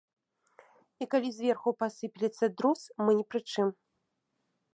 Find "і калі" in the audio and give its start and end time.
1.03-1.29